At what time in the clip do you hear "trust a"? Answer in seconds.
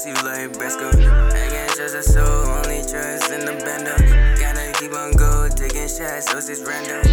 1.72-2.02